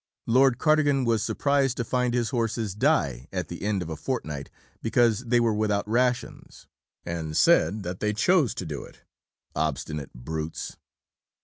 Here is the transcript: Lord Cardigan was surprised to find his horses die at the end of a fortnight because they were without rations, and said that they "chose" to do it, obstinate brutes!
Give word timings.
Lord 0.25 0.57
Cardigan 0.57 1.05
was 1.05 1.23
surprised 1.23 1.77
to 1.77 1.83
find 1.83 2.15
his 2.15 2.31
horses 2.31 2.73
die 2.73 3.27
at 3.31 3.49
the 3.49 3.61
end 3.61 3.83
of 3.83 3.89
a 3.91 3.95
fortnight 3.95 4.49
because 4.81 5.25
they 5.25 5.39
were 5.39 5.53
without 5.53 5.87
rations, 5.87 6.65
and 7.05 7.37
said 7.37 7.83
that 7.83 7.99
they 7.99 8.11
"chose" 8.11 8.55
to 8.55 8.65
do 8.65 8.83
it, 8.83 9.01
obstinate 9.55 10.11
brutes! 10.15 10.75